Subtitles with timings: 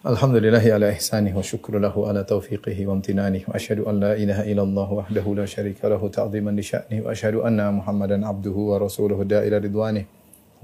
[0.00, 4.48] Alhamdulillahi ala ihsanih wa syukru lahu ala taufiqihi wa amtinanih wa asyhadu an la ilaha
[4.48, 9.28] illallah wahdahu la syarika lahu ta'ziman li sya'nih wa asyhadu anna Muhammadan abduhu wa rasuluhu
[9.28, 10.08] da'ila ridwanih.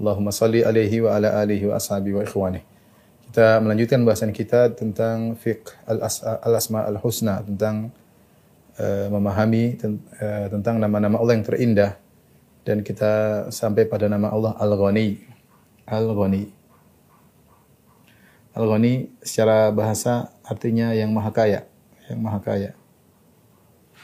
[0.01, 2.65] Allahumma salli alaihi wa ala alihi wa ashabihi wa ikhwanih.
[3.29, 7.93] Kita melanjutkan bahasan kita tentang fiqh al-asma al-husna tentang
[8.81, 11.93] uh, memahami ten- uh, tentang nama-nama Allah yang terindah
[12.65, 15.29] dan kita sampai pada nama Allah Al-Ghani.
[15.85, 16.56] Al-Ghani.
[18.57, 21.69] Al-Ghani secara bahasa artinya yang maha kaya,
[22.09, 22.71] yang maha kaya.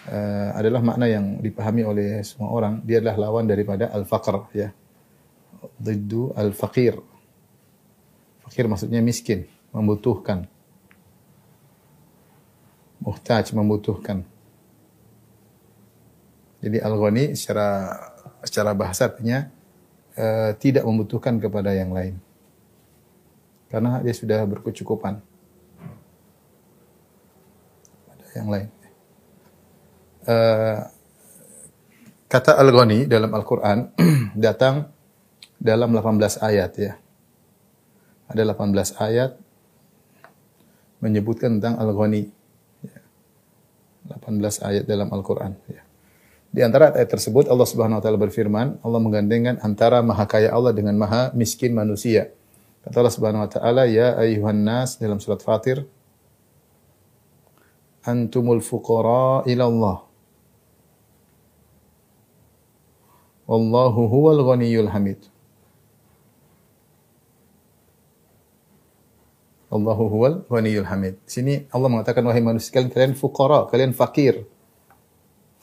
[0.04, 2.86] Uh, adalah makna yang dipahami oleh semua orang.
[2.86, 4.70] Dia adalah lawan daripada al-faqr ya.
[5.82, 7.02] Diddu al-faqir.
[8.46, 10.46] Fakir maksudnya miskin, membutuhkan.
[13.02, 14.22] Muhtaj, membutuhkan.
[16.62, 17.90] Jadi al-ghani secara
[18.46, 19.50] secara bahasa artinya
[20.20, 22.22] uh, tidak membutuhkan kepada yang lain.
[23.74, 25.18] Karena dia sudah berkecukupan.
[28.14, 28.70] Ada yang lain.
[30.30, 30.78] Uh,
[32.30, 33.90] kata al-ghani dalam Al-Qur'an
[34.46, 34.94] datang
[35.58, 36.94] dalam 18 ayat ya.
[38.30, 39.42] Ada 18 ayat
[41.02, 42.30] menyebutkan tentang al-ghani.
[42.86, 43.02] Ya.
[44.22, 45.82] 18 ayat dalam Al-Qur'an ya.
[46.54, 50.78] Di antara ayat tersebut Allah Subhanahu wa taala berfirman, Allah menggandengkan antara maha kaya Allah
[50.78, 52.30] dengan maha miskin manusia.
[52.84, 55.88] Kata Allah Subhanahu wa taala, "Ya ayyuhan nas" dalam surat Fatir,
[58.04, 59.98] "Antumul fuqara ila Allah."
[63.48, 65.20] Wallahu huwal ghaniyyul hamid.
[69.74, 71.18] Allahu huwal ghaniyyul hamid.
[71.26, 74.46] Sini Allah mengatakan wahai manusia kalian, kalian fuqara, kalian fakir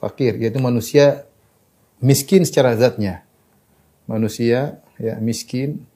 [0.00, 1.28] fakir yaitu manusia
[2.00, 3.22] miskin secara zatnya.
[4.08, 5.86] Manusia ya miskin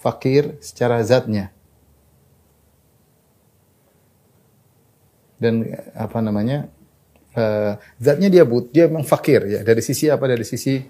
[0.00, 1.52] fakir secara zatnya.
[5.36, 6.68] Dan apa namanya?
[7.30, 9.60] Uh, zatnya dia but, dia memang fakir ya.
[9.62, 10.24] Dari sisi apa?
[10.26, 10.82] Dari sisi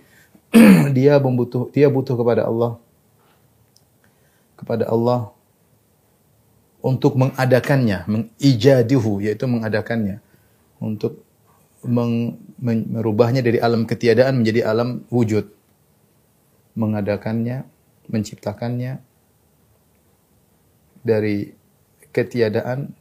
[0.96, 2.80] dia membutuh dia butuh kepada Allah
[4.60, 5.32] kepada Allah
[6.84, 10.20] untuk mengadakannya, mengijaduhu yaitu mengadakannya
[10.76, 11.24] untuk
[11.80, 15.48] meng, men, merubahnya dari alam ketiadaan menjadi alam wujud.
[16.76, 17.64] Mengadakannya,
[18.10, 19.00] menciptakannya
[21.00, 21.54] dari
[22.10, 22.92] ketiadaan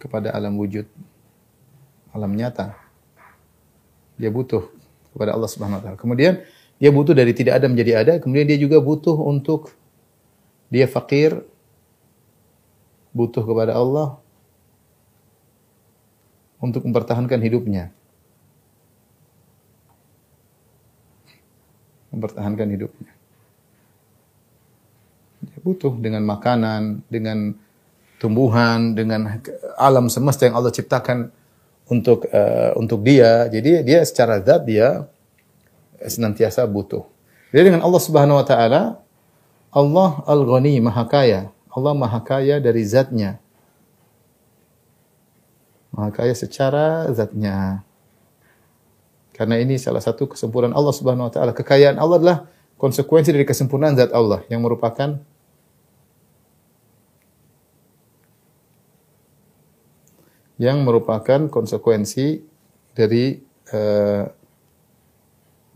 [0.00, 0.88] kepada alam wujud.
[2.16, 2.72] Alam nyata.
[4.16, 4.72] Dia butuh
[5.12, 5.98] kepada Allah Subhanahu wa taala.
[6.00, 6.40] Kemudian
[6.76, 9.72] dia butuh dari tidak ada menjadi ada, kemudian dia juga butuh untuk
[10.68, 11.44] dia fakir
[13.16, 14.20] butuh kepada Allah
[16.60, 17.92] untuk mempertahankan hidupnya.
[22.16, 23.12] Mempertahankan hidupnya.
[25.44, 27.52] Dia butuh dengan makanan, dengan
[28.16, 29.38] tumbuhan, dengan
[29.76, 31.28] alam semesta yang Allah ciptakan
[31.86, 33.46] untuk uh, untuk dia.
[33.52, 35.04] Jadi dia secara zat dia
[36.00, 37.04] senantiasa butuh.
[37.52, 38.82] Jadi dengan Allah Subhanahu wa taala
[39.76, 41.52] Allah Al-Ghani, Maha Kaya.
[41.68, 43.36] Allah Maha Kaya dari zatnya.
[45.92, 47.84] Maha kaya secara zatnya.
[49.36, 51.52] Karena ini salah satu kesempurnaan Allah Subhanahu wa taala.
[51.52, 52.38] Kekayaan Allah adalah
[52.80, 55.20] konsekuensi dari kesempurnaan zat Allah yang merupakan
[60.56, 62.40] yang merupakan konsekuensi
[62.96, 63.36] dari
[63.76, 64.24] uh,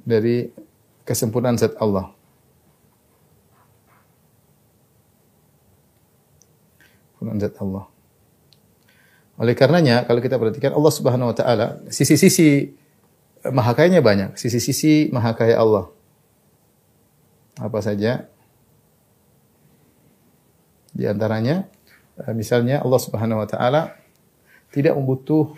[0.01, 0.49] dari
[1.05, 2.17] kesempurnaan zat Allah.
[7.13, 7.85] Kesempurnaan zat Allah.
[9.37, 12.80] Oleh karenanya kalau kita perhatikan Allah Subhanahu wa taala sisi-sisi
[13.49, 15.89] maha kayanya banyak, sisi-sisi maha kaya Allah.
[17.57, 18.29] Apa saja?
[20.93, 21.65] Di antaranya
[22.37, 23.97] misalnya Allah Subhanahu wa taala
[24.69, 25.57] tidak membutuh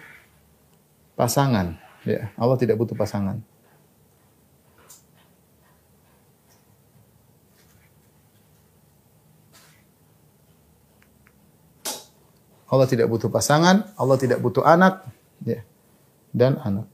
[1.19, 1.75] pasangan,
[2.07, 2.31] ya.
[2.39, 3.43] Allah tidak butuh pasangan.
[12.73, 15.05] Allah tidak butuh pasangan, Allah tidak butuh anak,
[15.45, 15.61] ya.
[16.33, 16.92] Dan anak.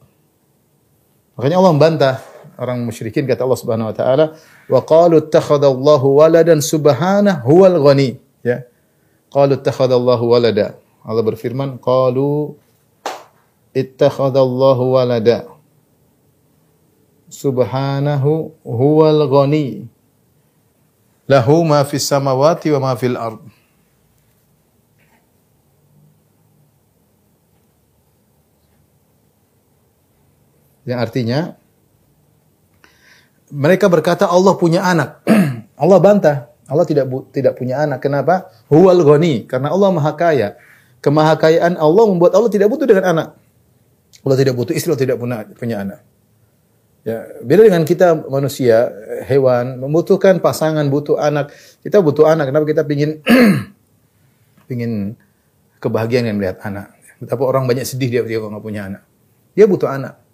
[1.39, 2.15] Makanya Allah membantah
[2.59, 4.35] orang musyrikin kata Allah Subhanahu wa taala,
[4.67, 8.67] "Wa qalu ittakhadallahu waladan subhanahu huwal ghani." Ya.
[9.31, 10.75] Qalu ittakhadallahu walada.
[11.07, 12.59] Allah berfirman, "Qalu
[13.71, 15.47] ittakhadallahu walada."
[17.29, 19.87] subhanahu huwal ghani.
[21.29, 23.45] Lahu ma fis samawati wa ma fil ard.
[30.89, 31.41] Yang artinya
[33.53, 35.21] mereka berkata Allah punya anak.
[35.83, 36.37] Allah bantah.
[36.65, 38.01] Allah tidak tidak punya anak.
[38.01, 38.49] Kenapa?
[38.73, 39.45] Huwal ghani.
[39.45, 40.57] Karena Allah maha kaya.
[41.05, 43.29] Kemahakayaan Allah membuat Allah tidak butuh dengan anak.
[44.25, 46.01] Allah tidak butuh istri, Allah tidak punya, punya anak.
[47.07, 48.91] Ya, beda dengan kita manusia,
[49.31, 51.55] hewan membutuhkan pasangan, butuh anak.
[51.81, 52.51] Kita butuh anak.
[52.51, 53.23] Kenapa kita pingin
[54.69, 55.15] pingin
[55.79, 56.93] kebahagiaan yang melihat anak.
[57.23, 59.03] Betapa orang banyak sedih dia dia nggak punya anak.
[59.55, 60.28] Dia butuh anak.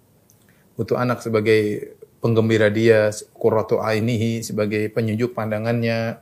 [0.75, 6.19] Butuh anak sebagai penggembira dia, qurratu ainihi sebagai penyejuk pandangannya.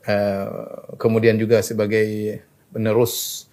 [0.00, 2.40] Uh, kemudian juga sebagai
[2.72, 3.44] penerus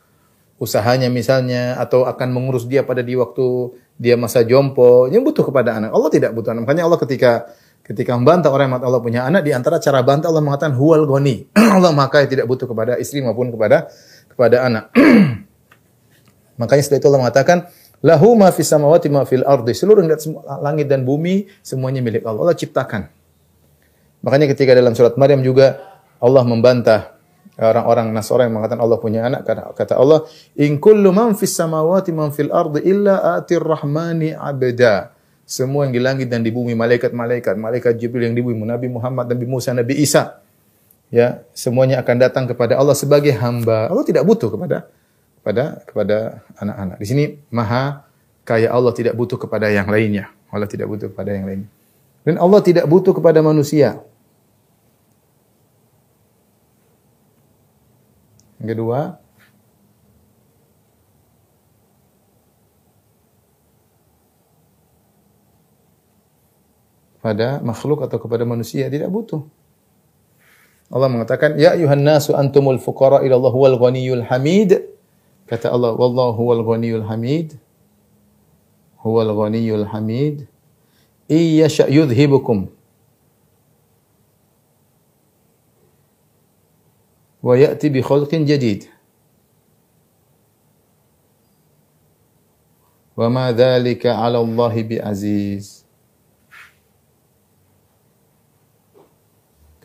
[0.58, 5.78] usahanya misalnya atau akan mengurus dia pada di waktu dia masa jompo, yang butuh kepada
[5.82, 5.90] anak.
[5.90, 6.70] Allah tidak butuh anak.
[6.70, 7.50] Makanya Allah ketika
[7.82, 11.50] ketika membantah orang yang Allah punya anak, di antara cara bantah Allah mengatakan huwal goni.
[11.78, 13.90] Allah maka tidak butuh kepada istri maupun kepada
[14.30, 14.94] kepada anak.
[16.62, 17.58] Makanya setelah itu Allah mengatakan
[18.06, 19.74] lahu ma fis samawati ma fil ardi.
[19.74, 20.06] Seluruh
[20.62, 22.50] langit dan bumi semuanya milik Allah.
[22.50, 23.10] Allah ciptakan.
[24.26, 25.78] Makanya ketika dalam surat Maryam juga
[26.18, 27.18] Allah membantah
[27.58, 32.14] orang-orang Nasara yang mengatakan Allah punya anak kata, kata Allah in kullu man fis samawati
[32.14, 35.14] man fil ardi illa atir rahmani abda
[35.48, 39.26] semua yang di langit dan di bumi malaikat-malaikat malaikat Jibril yang di bumi Nabi Muhammad
[39.34, 40.38] Nabi Musa Nabi Isa
[41.10, 44.86] ya semuanya akan datang kepada Allah sebagai hamba Allah tidak butuh kepada
[45.48, 46.18] kepada kepada
[46.60, 47.24] anak-anak di sini
[47.56, 48.04] maha
[48.44, 51.72] kaya Allah tidak butuh kepada yang lainnya Allah tidak butuh kepada yang lainnya
[52.28, 54.04] dan Allah tidak butuh kepada manusia
[58.58, 59.22] Yang kedua,
[67.22, 69.46] pada makhluk atau kepada manusia tidak butuh.
[70.90, 74.97] Allah mengatakan, "Ya ayuhan nasu antumul fuqara ila Allah wal ghaniyul hamid."
[75.48, 77.56] Kata Allah, "Wallahu huwal ghaniyul hamid."
[79.00, 80.48] Huwal ghaniyul hamid.
[81.28, 82.68] Iya yudhibukum
[87.44, 88.92] wa ya'ti bi khalqin jadid.
[93.16, 95.87] Wa ma dzalika 'ala Allah bi aziz.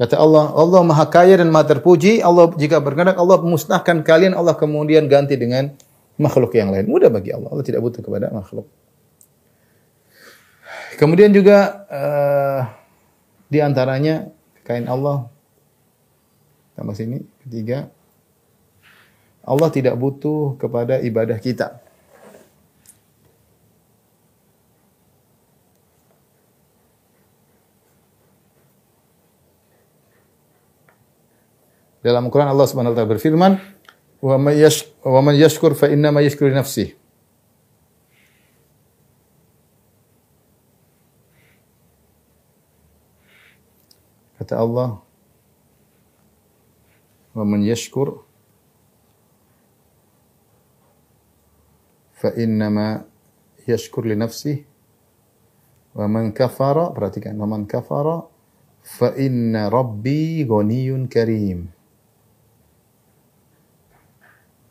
[0.02, 2.18] Kata Allah, Allah Maha Kaya dan Maha Terpuji.
[2.18, 5.70] Allah jika berkenan Allah musnahkan kalian, Allah kemudian ganti dengan
[6.18, 6.90] makhluk yang lain.
[6.90, 7.46] Mudah bagi Allah.
[7.54, 8.66] Allah tidak butuh kepada makhluk.
[10.98, 12.60] Kemudian juga uh,
[13.46, 14.26] di antaranya
[14.66, 15.30] kain Allah
[16.74, 17.86] tambah sini ketiga
[19.42, 21.81] Allah tidak butuh kepada ibadah kita.
[32.02, 33.52] Dalam Al-Quran Allah Subhanahu wa taala berfirman,
[34.22, 34.38] "Wa
[35.22, 36.98] man yashkur fa inna ma yashkuru nafsihi."
[44.42, 44.98] Kata Allah,
[47.32, 48.26] wa man yashkur
[52.22, 53.02] fa innama
[53.66, 54.62] yashkur li nafsihi
[55.98, 58.22] wa man kafara perhatikan wa man kafara
[58.78, 61.66] fa inna rabbi ghaniyun karim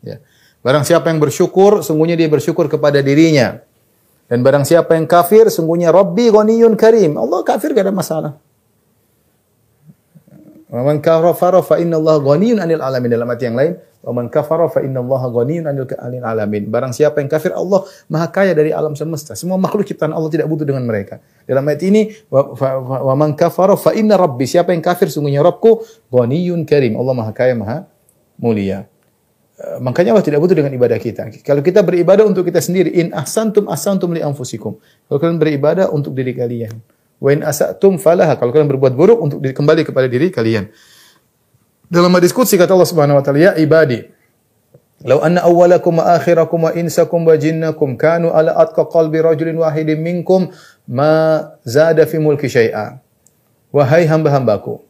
[0.02, 0.22] ya
[0.62, 3.62] barang siapa yang bersyukur sungguhnya dia bersyukur kepada dirinya
[4.30, 8.32] dan barang siapa yang kafir sungguhnya rabbi ghaniyun karim Allah kafir gak ada masalah
[10.72, 13.72] Wa man kafara fa inna Allah ghaniyun 'anil alamin dalam ayat yang lain.
[14.00, 16.72] Wa man kafara fa inna Allah ghaniyun 'anil alamin.
[16.72, 19.36] Barang siapa yang kafir Allah Maha kaya dari alam semesta.
[19.36, 21.20] Semua makhluk ciptaan Allah tidak butuh dengan mereka.
[21.44, 22.56] Dalam ayat ini wa,
[23.04, 24.48] wa man kafara fa inna rabbi.
[24.48, 26.96] Siapa yang kafir sungguhnya Rabbku ghaniyun karim.
[26.96, 27.84] Allah Maha kaya, Maha
[28.40, 28.88] mulia.
[29.62, 31.30] Eh, makanya Allah tidak butuh dengan ibadah kita.
[31.46, 34.74] Kalau kita beribadah untuk kita sendiri, in ahsantum ahsantum li anfusikum.
[35.06, 36.82] Kalau kalian beribadah untuk diri kalian.
[37.22, 38.34] Wa in asatum falaha.
[38.34, 40.66] Kalau kalian berbuat buruk untuk kembali kepada diri kalian.
[41.86, 44.02] Dalam hadis qudsi kata Allah Subhanahu wa taala, "Ya ibadi,
[45.06, 50.02] law anna awwalakum wa akhirakum wa insakum wa jinnakum kanu ala atqa qalbi rajulin wahidin
[50.02, 50.50] minkum
[50.90, 52.98] ma zada fi mulki syai'a."
[53.70, 54.82] Wahai hamba-hambaku,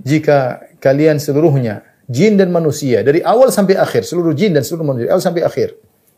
[0.00, 5.10] jika kalian seluruhnya jin dan manusia dari awal sampai akhir, seluruh jin dan seluruh manusia
[5.10, 5.68] dari awal sampai akhir.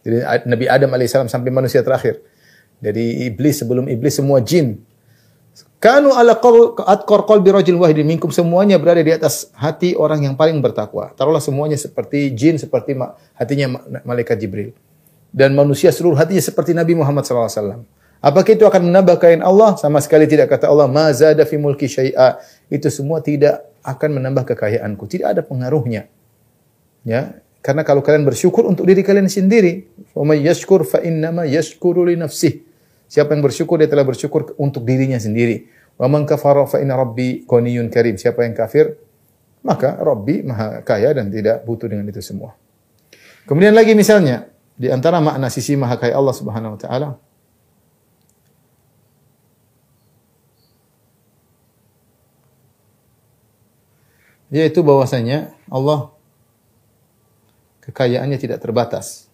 [0.04, 0.16] Jadi
[0.46, 2.22] Nabi Adam alaihissalam sampai manusia terakhir.
[2.78, 4.78] Dari iblis sebelum iblis semua jin
[5.78, 6.34] Kanu ala
[6.90, 11.14] atqar qalbi rajul wahidin minkum semuanya berada di atas hati orang yang paling bertakwa.
[11.14, 12.98] Taruhlah semuanya seperti jin, seperti
[13.38, 14.74] hatinya malaikat Jibril.
[15.30, 17.86] Dan manusia seluruh hatinya seperti Nabi Muhammad SAW.
[18.18, 19.78] Apakah itu akan menambah kekayaan Allah?
[19.78, 22.42] Sama sekali tidak kata Allah, ma zada fi mulki syai'a.
[22.66, 25.08] Itu semua tidak akan menambah kekayaanku.
[25.08, 26.12] Tidak ada pengaruhnya.
[27.08, 32.04] Ya, karena kalau kalian bersyukur untuk diri kalian sendiri, wa may yashkur fa innama yashkuru
[32.04, 32.60] li nafsih.
[33.08, 35.64] Siapa yang bersyukur dia telah bersyukur untuk dirinya sendiri.
[35.96, 38.20] Wa man kafara fa inna rabbi karim.
[38.20, 38.94] Siapa yang kafir,
[39.64, 42.54] maka Rabbi maha kaya dan tidak butuh dengan itu semua.
[43.48, 47.08] Kemudian lagi misalnya, di antara makna sisi maha kaya Allah Subhanahu wa taala,
[54.48, 56.12] yaitu bahwasanya Allah
[57.84, 59.28] kekayaannya tidak terbatas.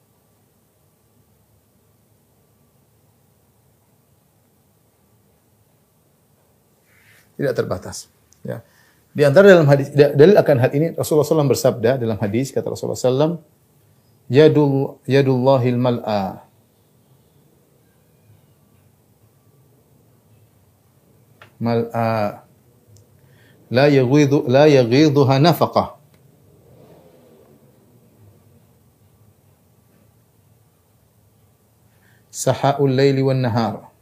[7.34, 8.06] Tidak terbatas.
[8.46, 8.62] Ya.
[9.10, 12.98] Di antara dalam hadis dalil akan hal ini Rasulullah SAW bersabda dalam hadis kata Rasulullah
[12.98, 13.42] SAW,
[14.30, 16.48] Yadul yadullahil mal'a
[21.60, 22.43] mal'a
[23.72, 25.96] la yaghidhu la yaghidhuha nafaqah.
[32.34, 33.94] Sahaul laili wan nahar.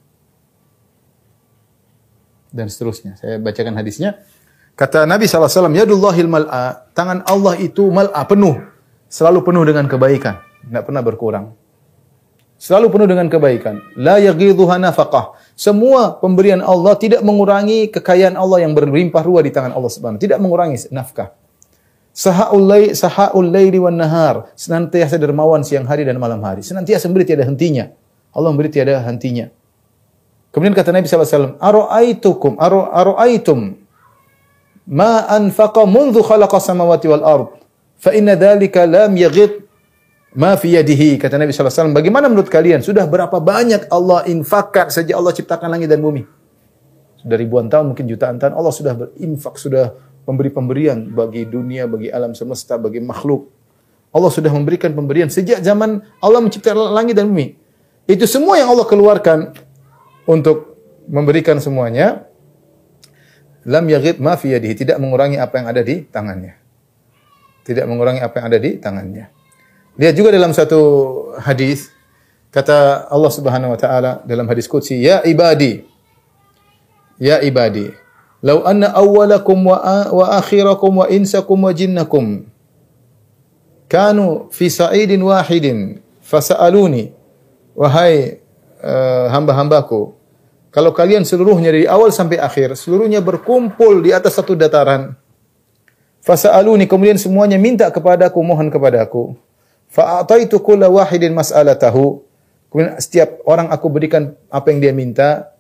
[2.49, 3.21] Dan seterusnya.
[3.21, 4.25] Saya bacakan hadisnya.
[4.73, 6.89] Kata Nabi SAW, Yadullahil mal'a.
[6.97, 8.57] Tangan Allah itu mal'a, penuh.
[9.13, 10.41] Selalu penuh dengan kebaikan.
[10.65, 11.53] Tidak pernah berkurang.
[12.57, 13.85] Selalu penuh dengan kebaikan.
[14.01, 15.37] La yaghidhuha nafaqah.
[15.63, 20.43] Semua pemberian Allah tidak mengurangi kekayaan Allah yang berlimpah ruah di tangan Allah Subhanahu Tidak
[20.43, 21.39] mengurangi nafkah.
[22.11, 26.67] Sahaul lay sahaul laili wan nahar, senantiasa dermawan siang hari dan malam hari.
[26.67, 27.95] Senantiasa memberi tiada hentinya.
[28.35, 29.55] Allah memberi tiada hentinya.
[30.51, 33.79] Kemudian kata Nabi SAW, Aro'aitukum, aro'aitum,
[34.91, 37.49] ma anfaqa mundu khalaqa samawati wal ard,
[38.03, 39.63] fa inna dhalika lam yaghid
[40.33, 42.81] ma fi yadihi kata Nabi SAW bagaimana menurut kalian?
[42.81, 46.25] Sudah berapa banyak Allah infakkan sejak Allah ciptakan langit dan bumi?
[47.21, 49.95] Sudah ribuan tahun mungkin jutaan tahun Allah sudah berinfak sudah
[50.27, 53.53] memberi pemberian bagi dunia bagi alam semesta bagi makhluk.
[54.13, 57.57] Allah sudah memberikan pemberian sejak zaman Allah menciptakan langit dan bumi.
[58.09, 59.57] Itu semua yang Allah keluarkan
[60.29, 60.77] untuk
[61.09, 62.29] memberikan semuanya.
[63.63, 66.59] Lam yaghid ma fi yadihi tidak mengurangi apa yang ada di tangannya.
[67.63, 69.42] Tidak mengurangi apa yang ada di tangannya
[69.97, 70.81] Lihat juga dalam satu
[71.41, 71.93] hadis
[72.53, 75.85] kata Allah Subhanahu wa taala dalam hadis qudsi, "Ya ibadi,
[77.21, 77.93] ya ibadi,
[78.43, 79.79] law anna awwalakum wa,
[80.11, 82.51] wa akhirakum wa insakum wa jinnakum
[83.87, 87.15] kanu fi sa'idin wahidin fasa'aluni
[87.77, 88.43] wahai
[88.83, 90.17] uh, hamba-hambaku
[90.73, 95.15] kalau kalian seluruhnya dari awal sampai akhir seluruhnya berkumpul di atas satu dataran
[96.25, 99.37] fasa'aluni kemudian semuanya minta kepadaku mohon kepadaku
[99.93, 102.25] Fa'ataitu kulla wahidin mas'alatahu.
[102.73, 105.53] Kemudian setiap orang aku berikan apa yang dia minta.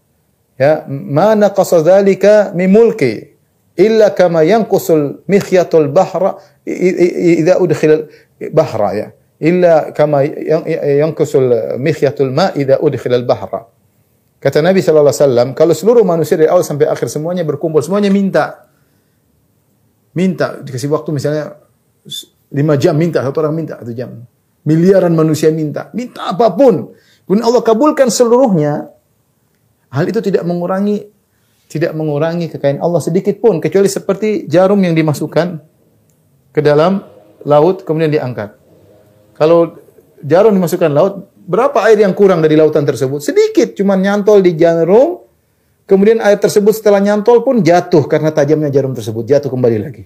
[0.56, 3.36] Ya, mana naqasa dzalika min mulki
[3.76, 7.96] illa kama yanqusul mikhyatul bahra idza udkhila
[8.52, 9.08] bahra ya.
[9.42, 10.24] Illa kama
[11.02, 13.68] yanqusul mikhyatul ma idza udkhila al-bahra.
[14.42, 18.10] Kata Nabi sallallahu alaihi wasallam, kalau seluruh manusia dari awal sampai akhir semuanya berkumpul, semuanya
[18.10, 18.66] minta.
[20.16, 21.56] Minta dikasih waktu misalnya
[22.52, 24.22] Lima jam minta, satu orang minta satu jam.
[24.62, 26.92] Miliaran manusia minta, minta apa pun.
[27.24, 28.92] Kemudian Allah kabulkan seluruhnya.
[29.92, 31.12] Hal itu tidak mengurangi
[31.72, 35.56] tidak mengurangi kekayaan Allah sedikit pun kecuali seperti jarum yang dimasukkan
[36.52, 37.00] ke dalam
[37.48, 38.52] laut kemudian diangkat.
[39.32, 39.80] Kalau
[40.20, 43.24] jarum dimasukkan laut, berapa air yang kurang dari lautan tersebut?
[43.24, 45.24] Sedikit, cuma nyantol di jarum,
[45.88, 50.04] kemudian air tersebut setelah nyantol pun jatuh karena tajamnya jarum tersebut, jatuh kembali lagi.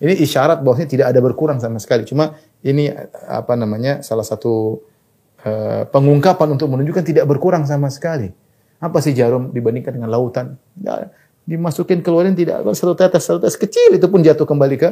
[0.00, 2.08] Ini isyarat bahwasanya tidak ada berkurang sama sekali.
[2.08, 2.32] Cuma
[2.64, 2.88] ini
[3.28, 4.80] apa namanya salah satu
[5.44, 8.32] uh, pengungkapan untuk menunjukkan tidak berkurang sama sekali.
[8.80, 10.56] Apa sih jarum dibandingkan dengan lautan?
[10.80, 11.12] Ya,
[11.44, 14.88] dimasukin keluarin tidak satu tetes satu tetes kecil itu pun jatuh kembali ke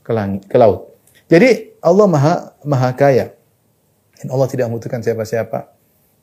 [0.00, 0.88] ke langit ke laut.
[1.28, 2.34] Jadi Allah maha
[2.64, 3.36] maha kaya.
[4.16, 5.68] Dan Allah tidak membutuhkan siapa-siapa.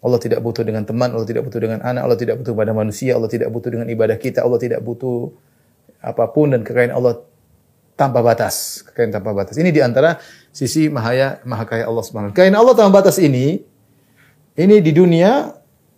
[0.04, 3.16] Allah tidak butuh dengan teman, Allah tidak butuh dengan anak, Allah tidak butuh pada manusia,
[3.16, 5.32] Allah tidak butuh dengan ibadah kita, Allah tidak butuh
[6.04, 7.24] apa pun dan kekayaan Allah
[7.94, 9.56] tanpa batas, kekayaan tanpa batas.
[9.58, 10.18] Ini di antara
[10.50, 13.62] sisi mahaya, maha kaya Allah Subhanahu Kekayaan Allah tanpa batas ini,
[14.58, 15.54] ini di dunia,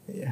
[0.07, 0.31] ya,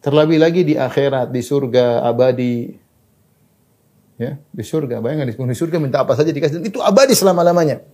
[0.00, 2.72] terlebih lagi di akhirat, di surga abadi,
[4.20, 5.00] ya, di surga.
[5.00, 7.84] Bayangkan di surga minta apa saja dikasih, itu abadi selama lamanya.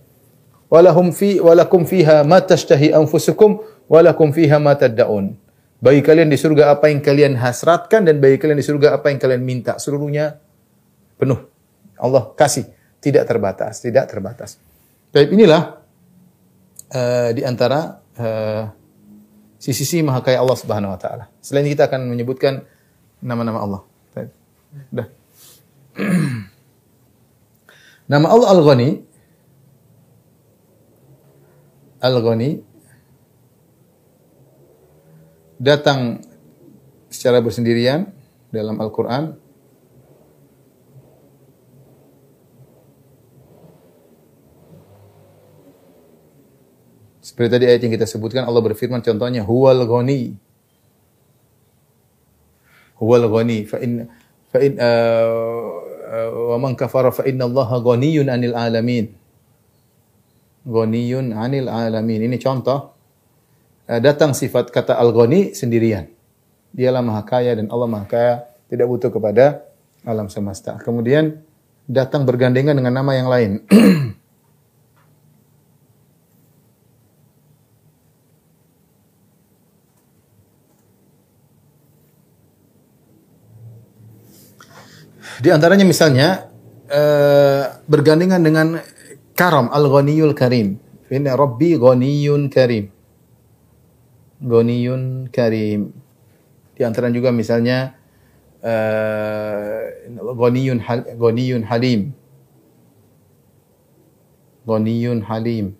[0.71, 3.59] Walahum fi walakum fiha ma tashtahi anfusukum
[3.91, 5.35] walakum fiha ma tad'un.
[5.81, 9.19] Bagi kalian di surga apa yang kalian hasratkan dan bagi kalian di surga apa yang
[9.19, 9.75] kalian minta.
[9.81, 10.39] Seluruhnya
[11.21, 11.45] penuh.
[12.01, 12.65] Allah kasih,
[12.97, 14.57] tidak terbatas, tidak terbatas.
[15.13, 15.77] Baik, inilah
[16.89, 18.63] uh, di antara uh,
[19.61, 21.29] Sisi-sisi maha kaya Allah Subhanahu wa taala.
[21.37, 22.65] Selain kita akan menyebutkan
[23.21, 23.81] nama-nama Allah.
[24.89, 25.07] Dah.
[28.11, 28.89] Nama Allah Al-Ghani
[32.01, 32.49] Al-Ghani
[35.61, 36.23] datang
[37.11, 38.09] secara bersendirian
[38.49, 39.37] dalam Al-Qur'an
[47.31, 50.35] Seperti tadi ayat yang kita sebutkan Allah berfirman contohnya huwal ghani.
[52.99, 53.63] Huwal ghani.
[53.63, 54.11] Fa in
[54.51, 55.63] fa in uh,
[56.11, 59.15] uh, wa man kafara fa inna Allah ghaniyun 'anil alamin.
[60.67, 62.27] Ghaniyun 'anil alamin.
[62.27, 62.91] Ini contoh
[63.87, 66.11] uh, datang sifat kata al-ghani sendirian.
[66.75, 68.33] Dialah maha kaya dan Allah maha kaya
[68.67, 69.71] tidak butuh kepada
[70.03, 70.75] alam semesta.
[70.83, 71.39] Kemudian
[71.87, 73.51] datang bergandengan dengan nama yang lain
[85.41, 86.53] Di antaranya misalnya
[86.85, 88.77] uh, bergandengan dengan
[89.33, 90.77] karam al-ghaniyul karim.
[91.09, 92.93] Inna rabbi ghaniyun karim.
[94.37, 95.97] Ghaniyun karim.
[96.77, 97.97] Di antaranya juga misalnya
[98.61, 99.81] uh,
[100.13, 102.13] ghaniyun hal, ghaniyun halim.
[104.69, 105.73] Ghaniyun halim.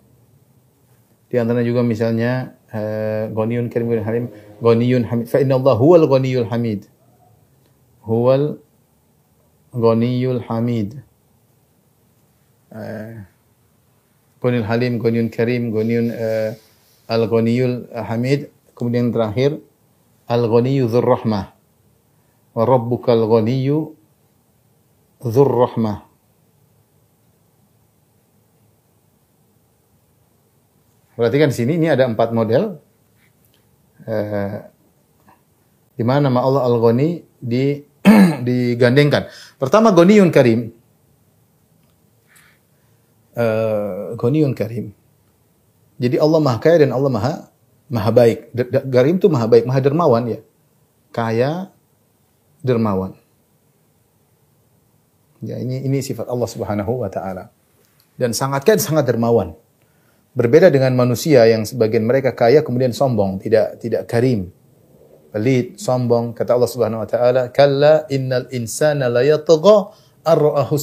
[1.30, 4.26] Di antaranya juga misalnya uh, ghaniyun karim halim,
[4.58, 5.30] ghaniyun hamid.
[5.30, 6.90] Fa inna Allah huwal ghaniyul hamid.
[8.02, 8.58] Huwal
[9.72, 11.00] Ghaniyul Hamid.
[12.72, 13.24] Uh,
[14.42, 16.52] Halim, Ghaniyul Karim, Ghaniyul uh,
[17.08, 18.52] Al-Ghaniyul Hamid.
[18.76, 19.60] Kemudian terakhir
[20.28, 21.56] Al-Ghaniyyu Dzur Rahmah.
[22.52, 23.96] Wa Rabbukal Ghaniyyu
[25.24, 26.04] Dzur Rahmah.
[31.12, 32.80] Perhatikan di sini ini ada empat model.
[34.02, 34.72] Uh,
[35.92, 37.78] di mana nama Allah Al-Ghani di
[38.48, 39.28] digandengkan.
[39.60, 40.72] Pertama Goniyun Karim.
[43.32, 44.92] Uh, Goniyun Karim.
[45.96, 47.34] Jadi Allah Maha Kaya dan Allah Maha
[47.92, 48.52] Maha Baik.
[48.88, 50.40] Karim itu Maha Baik, Maha Dermawan ya.
[51.12, 51.68] Kaya,
[52.64, 53.12] dermawan.
[55.44, 57.52] Ya, ini ini sifat Allah Subhanahu wa taala.
[58.16, 59.52] Dan sangat kaya, sangat dermawan.
[60.32, 64.48] Berbeda dengan manusia yang sebagian mereka kaya kemudian sombong, tidak tidak karim
[65.32, 66.36] pelit, sombong.
[66.36, 69.90] Kata Allah Subhanahu wa taala, "Kalla innal insana la yatgha
[70.22, 70.76] ar-ra'ahu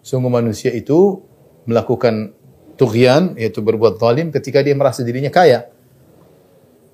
[0.00, 1.20] Sungguh manusia itu
[1.68, 2.32] melakukan
[2.80, 5.68] tughyan yaitu berbuat zalim ketika dia merasa dirinya kaya.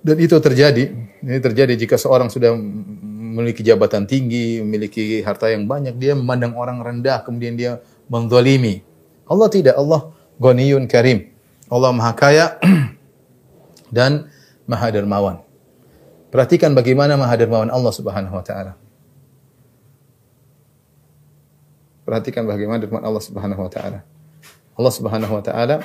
[0.03, 0.91] Dan itu terjadi.
[1.23, 6.83] Ini terjadi jika seorang sudah memiliki jabatan tinggi, memiliki harta yang banyak, dia memandang orang
[6.83, 7.79] rendah, kemudian dia
[8.11, 8.83] menzalimi.
[9.27, 11.31] Allah tidak, Allah Ghaniyun Karim.
[11.67, 12.47] Allah Maha Kaya
[13.97, 14.31] dan
[14.67, 15.46] Maha Dermawan.
[16.37, 18.77] Perhatikan bagaimana maha dermawan Allah Subhanahu wa taala.
[22.05, 24.05] Perhatikan bagaimana dermawan Allah Subhanahu wa taala.
[24.77, 25.81] Allah Subhanahu wa taala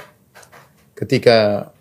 [0.92, 1.72] ketika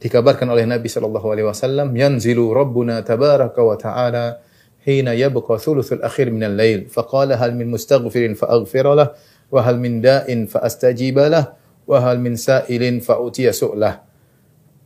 [0.00, 4.40] dikabarkan oleh Nabi sallallahu alaihi wasallam, "Yanzilu Rabbuna tabaraka wa ta'ala
[4.88, 9.12] hina yabqa thuluthul akhir min al-lail, faqala hal min mustaghfirin fa aghfir lah,
[9.52, 14.00] wa hal min da'in fa astajiba lah, wa hal min sa'ilin fa utiya su'lah."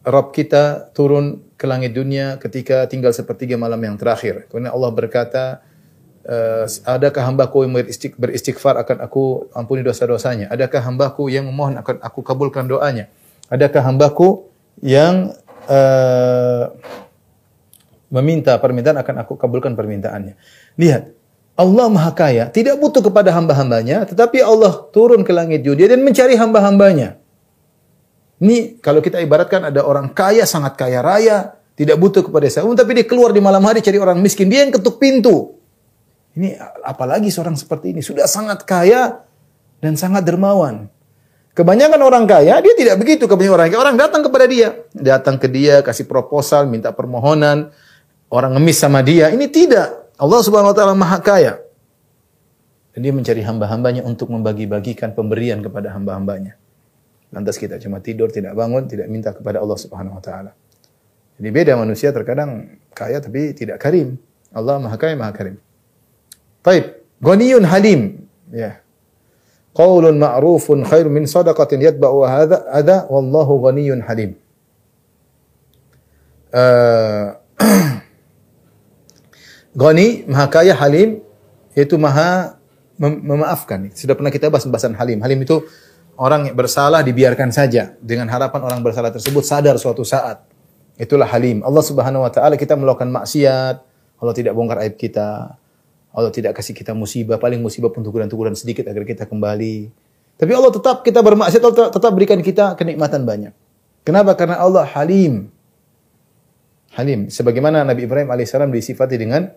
[0.03, 4.45] Rabb kita turun ke langit dunia ketika tinggal sepertiga malam yang terakhir.
[4.53, 5.45] Kemudian Allah berkata,
[6.29, 7.73] uh, adakah hambaku yang
[8.21, 10.53] beristighfar akan aku ampuni dosa-dosanya?
[10.53, 13.09] Adakah hambaku yang memohon akan aku kabulkan doanya?
[13.49, 14.45] Adakah hambaku
[14.85, 15.33] yang
[15.65, 16.65] uh,
[18.13, 20.37] meminta permintaan akan aku kabulkan permintaannya?
[20.77, 21.03] Lihat,
[21.57, 26.37] Allah Maha Kaya, tidak butuh kepada hamba-hambanya, tetapi Allah turun ke langit dunia dan mencari
[26.37, 27.17] hamba-hambanya.
[28.37, 33.01] Ini kalau kita ibaratkan ada orang kaya, sangat kaya raya, tidak butuh kepada saya, tapi
[33.01, 35.57] dia keluar di malam hari cari orang miskin, dia yang ketuk pintu.
[36.37, 36.53] Ini
[36.85, 39.25] apalagi seorang seperti ini, sudah sangat kaya
[39.81, 40.93] dan sangat dermawan.
[41.57, 43.25] Kebanyakan orang kaya, dia tidak begitu.
[43.25, 44.69] Kebanyakan orang kaya, orang datang kepada dia.
[44.93, 47.73] Datang ke dia, kasih proposal, minta permohonan.
[48.29, 49.33] Orang ngemis sama dia.
[49.33, 50.13] Ini tidak.
[50.21, 51.57] Allah subhanahu wa ta'ala maha kaya.
[52.93, 56.61] Dan dia mencari hamba-hambanya untuk membagi-bagikan pemberian kepada hamba-hambanya.
[57.35, 60.53] Lantas kita cuma tidur, tidak bangun, tidak minta kepada Allah Subhanahu wa taala.
[61.37, 64.17] Jadi beda manusia terkadang kaya tapi tidak karim.
[64.57, 65.57] Allah Maha Kaya, Maha Karim.
[66.65, 68.25] Taib, ghaniyun halim.
[68.49, 68.81] Ya.
[69.77, 74.33] Qaulun ma'rufun khairu min sadaqatin yatba'u hadha ada wallahu ghaniyun halim.
[76.57, 77.37] Uh,
[79.77, 81.21] Ghani, Maha Kaya, Halim,
[81.77, 82.57] yaitu Maha
[82.97, 83.93] mem memaafkan.
[83.93, 85.21] Sudah pernah kita bahas pembahasan Halim.
[85.21, 85.69] Halim itu
[86.17, 90.43] orang yang bersalah dibiarkan saja dengan harapan orang bersalah tersebut sadar suatu saat.
[90.97, 91.61] Itulah halim.
[91.61, 93.77] Allah Subhanahu wa taala kita melakukan maksiat,
[94.17, 95.61] Allah tidak bongkar aib kita.
[96.17, 99.93] Allah tidak kasih kita musibah, paling musibah pun teguran-teguran sedikit agar kita kembali.
[100.41, 103.53] Tapi Allah tetap kita bermaksiat, Allah tetap berikan kita kenikmatan banyak.
[104.01, 104.33] Kenapa?
[104.33, 105.53] Karena Allah halim.
[106.97, 107.29] Halim.
[107.29, 109.53] Sebagaimana Nabi Ibrahim alaihissalam disifati dengan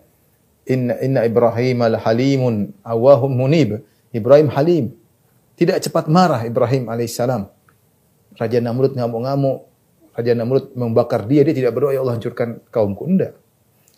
[0.68, 3.82] Inna, inna Ibrahim al halimun awahum munib.
[4.12, 4.86] Ibrahim halim.
[5.60, 7.44] Tidak cepat marah Ibrahim alaihissalam.
[8.40, 9.68] Raja Namrud ngamuk-ngamuk.
[10.16, 11.44] Raja Namrud membakar dia.
[11.44, 13.04] Dia tidak berdoa, ya Allah hancurkan kaumku.
[13.04, 13.34] Tidak.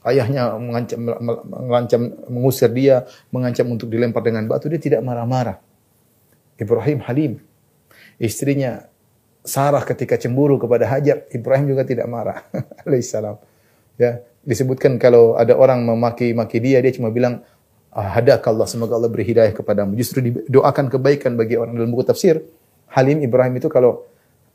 [0.02, 0.98] Ayahnya mengancam,
[1.46, 4.66] mengancam, mengusir dia, mengancam untuk dilempar dengan batu.
[4.74, 5.62] Dia tidak marah-marah.
[6.58, 7.32] Ibrahim halim.
[8.18, 8.90] Istrinya
[9.46, 12.42] Sarah ketika cemburu kepada Hajar, Ibrahim juga tidak marah.
[12.86, 13.38] Alaihissalam.
[14.02, 17.46] Ya, disebutkan kalau ada orang memaki-maki dia, dia cuma bilang,
[17.92, 20.00] hadakallah, semoga Allah beri hidayah kepadamu.
[20.00, 22.40] Justru didoakan kebaikan bagi orang dalam buku tafsir.
[22.92, 24.08] Halim Ibrahim itu kalau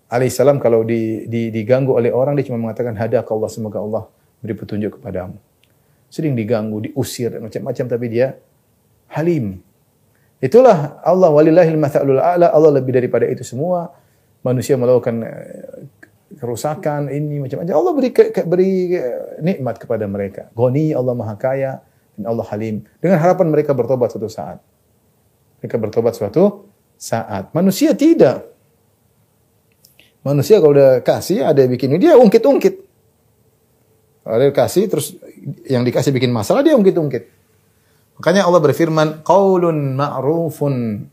[0.09, 4.09] alaihissalam kalau di, di, diganggu oleh orang, dia cuma mengatakan, hadakallah, semoga Allah
[4.41, 5.37] beri petunjuk kepadamu.
[6.09, 8.41] Sering diganggu, diusir dan macam-macam tapi dia
[9.13, 9.61] halim.
[10.41, 13.91] Itulah Allah walillahil matsalul a'la, Allah lebih daripada itu semua.
[14.45, 15.91] Manusia melakukan eh,
[16.39, 17.75] kerusakan ini macam-macam.
[17.75, 18.11] Allah beri
[18.47, 20.47] beri eh, nikmat kepada mereka.
[20.55, 21.73] Goni Allah Maha Kaya
[22.17, 22.83] dan Allah Halim.
[22.99, 24.59] Dengan harapan mereka bertobat suatu saat.
[25.61, 27.53] Mereka bertobat suatu saat.
[27.53, 28.49] Manusia tidak.
[30.25, 32.83] Manusia kalau udah kasih ada yang bikin dia ungkit-ungkit.
[34.27, 35.15] Ada kasih terus
[35.71, 37.31] yang dikasih bikin masalah dia ungkit-ungkit.
[38.17, 41.07] Makanya Allah berfirman, qaulun ma'rufun.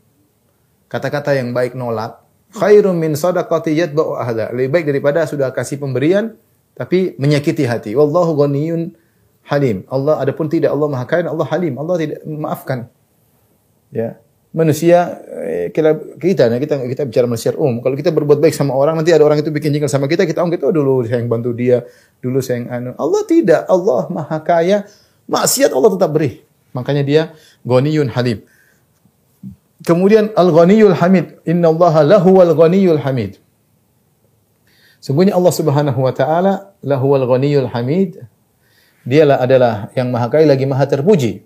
[0.88, 2.24] Kata-kata yang baik nolak.
[2.54, 4.50] Khairun min sadaqati yatba'u ahla.
[4.50, 6.34] Lebih baik daripada sudah kasih pemberian
[6.74, 7.94] tapi menyakiti hati.
[7.94, 8.94] Wallahu ghaniyun
[9.48, 9.84] halim.
[9.88, 11.74] Allah adapun tidak Allah Maha Kaya, Allah Halim.
[11.76, 12.78] Allah tidak memaafkan.
[13.94, 17.82] Ya manusia eh, kita kita kita kita bicara manusia umum.
[17.82, 20.40] Kalau kita berbuat baik sama orang, nanti ada orang itu bikin jengkel sama kita, kita
[20.46, 21.82] ongkit oh dulu saya yang bantu dia,
[22.22, 22.90] dulu saya yang anu.
[22.94, 24.86] Allah tidak, Allah Maha Kaya,
[25.26, 26.46] maksiat Allah tetap beri.
[26.70, 27.22] Makanya dia
[27.66, 28.46] Ghaniyun Halim.
[29.84, 33.36] Kemudian Al-Ghaniyul Hamid, Inna Allah lahu al Ghaniyul Hamid.
[35.02, 38.22] Sebenarnya Allah Subhanahu wa taala lahu al Ghaniyul Hamid.
[39.04, 41.44] Dialah adalah yang Maha Kaya lagi Maha terpuji.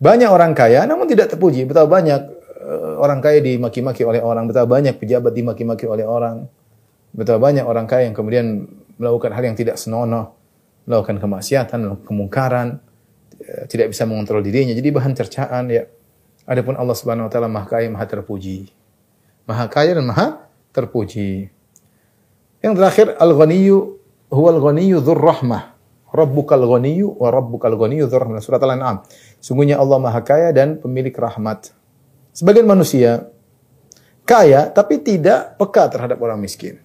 [0.00, 1.68] Banyak orang kaya namun tidak terpuji.
[1.68, 2.20] Betapa banyak
[2.64, 6.48] uh, orang kaya dimaki-maki oleh orang, betapa banyak pejabat dimaki-maki oleh orang.
[7.12, 8.64] Betapa banyak orang kaya yang kemudian
[8.96, 10.32] melakukan hal yang tidak senonoh,
[10.88, 12.80] melakukan kemaksiatan, kemungkaran,
[13.44, 14.72] uh, tidak bisa mengontrol dirinya.
[14.72, 15.84] Jadi bahan cercaan ya.
[16.48, 18.72] Adapun Allah Subhanahu wa taala Maha Kaya, Maha terpuji.
[19.44, 21.52] Maha Kaya dan Maha terpuji.
[22.64, 24.00] Yang terakhir Al-Ghaniyyu
[24.32, 25.69] huwal Ghaniyyu dzur rahmah.
[26.10, 28.42] Rabbukal ghaniyyu wa rabbukal ghaniyyu dzur rahmah.
[28.42, 29.06] Surat Al-An'am.
[29.38, 31.70] Sungguhnya Allah Maha Kaya dan pemilik rahmat.
[32.30, 33.26] Sebagian manusia
[34.22, 36.78] kaya tapi tidak peka terhadap orang miskin.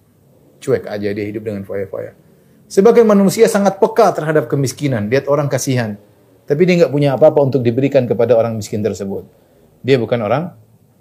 [0.58, 2.18] Cuek aja dia hidup dengan foya-foya.
[2.66, 5.06] Sebagian manusia sangat peka terhadap kemiskinan.
[5.14, 5.98] Lihat orang kasihan.
[6.46, 9.26] Tapi dia nggak punya apa-apa untuk diberikan kepada orang miskin tersebut.
[9.86, 10.54] Dia bukan orang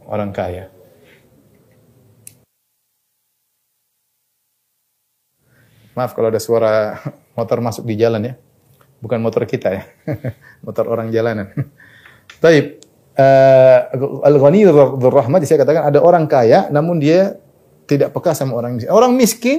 [0.04, 0.68] orang kaya.
[5.96, 7.00] Maaf kalau ada suara
[7.34, 8.34] motor masuk di jalan ya.
[9.02, 9.82] Bukan motor kita ya.
[10.66, 11.50] motor orang jalanan.
[12.42, 12.80] Taib.
[13.14, 13.78] Uh,
[14.26, 14.66] Al-Ghani
[14.98, 17.38] Rahmat saya katakan ada orang kaya namun dia
[17.86, 18.90] tidak peka sama orang miskin.
[18.90, 19.58] Orang miskin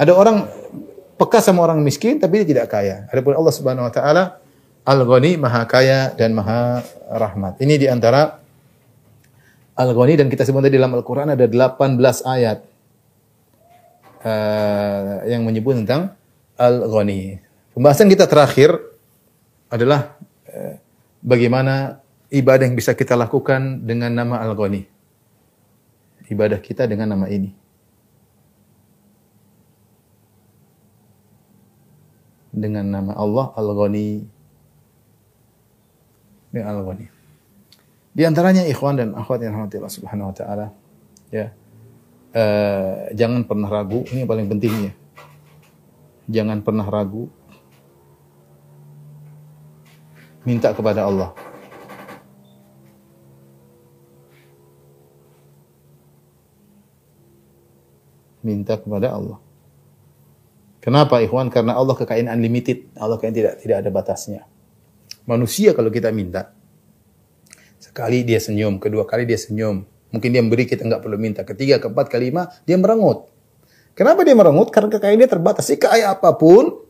[0.00, 0.48] ada orang
[1.20, 3.04] peka sama orang miskin tapi dia tidak kaya.
[3.12, 4.40] Adapun Allah Subhanahu wa taala
[4.86, 7.58] Al-Ghani Maha Kaya dan Maha Rahmat.
[7.58, 8.38] Ini di antara
[9.76, 12.58] Al-Ghani dan kita sebut di dalam Al-Qur'an ada 18 ayat
[14.24, 16.16] uh, yang menyebut tentang
[16.56, 17.40] Al-Ghani.
[17.76, 18.72] Pembahasan kita terakhir
[19.68, 20.16] adalah
[20.48, 20.80] eh,
[21.20, 22.00] bagaimana
[22.32, 24.82] ibadah yang bisa kita lakukan dengan nama Al-Ghani.
[26.26, 27.54] Ibadah kita dengan nama ini.
[32.50, 34.08] Dengan nama Allah Al-Ghani.
[36.50, 37.06] Dengan Al-Ghani.
[38.16, 40.66] Di antaranya ikhwan dan akhwat yang rahmati Allah Subhanahu wa taala,
[41.28, 41.52] ya.
[42.32, 44.92] Uh, jangan pernah ragu, ini yang paling pentingnya.
[46.26, 47.30] Jangan pernah ragu
[50.46, 51.30] minta kepada Allah.
[58.46, 59.38] Minta kepada Allah.
[60.78, 61.50] Kenapa ikhwan?
[61.50, 62.94] Karena Allah kekayaan unlimited.
[62.94, 64.46] Allah kekayaan tidak tidak ada batasnya.
[65.26, 66.54] Manusia kalau kita minta,
[67.82, 69.82] sekali dia senyum, kedua kali dia senyum.
[70.14, 71.42] Mungkin dia memberi kita nggak perlu minta.
[71.42, 73.26] Ketiga, keempat, kelima, dia merengut.
[73.96, 74.68] Kenapa dia merengut?
[74.68, 75.64] Karena kekayaan dia terbatas.
[75.64, 76.84] Si kaya apa pun,